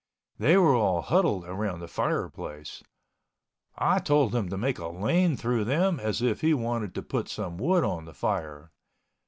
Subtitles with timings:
[0.39, 2.83] They were all huddled around the fireplace.
[3.77, 7.29] I told him to make a lane through them as if he wanted to put
[7.29, 8.71] some wood on the fire.